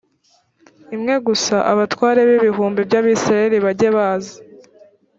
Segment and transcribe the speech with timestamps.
[0.95, 4.35] imwe gusa abatware b ibihumbi by abisirayeli bajye baza